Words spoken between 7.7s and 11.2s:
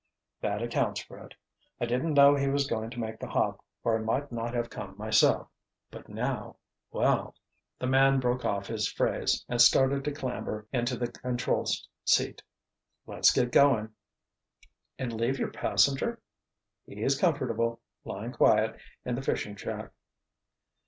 the man broke off his phrase and started to clamber into the